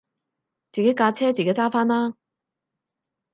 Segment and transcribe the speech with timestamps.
[0.71, 2.15] 自己架車自己揸返啦